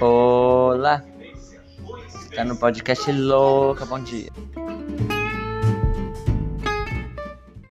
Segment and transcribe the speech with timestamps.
[0.00, 1.04] Olá!
[2.34, 4.30] Tá no podcast Louca, bom dia.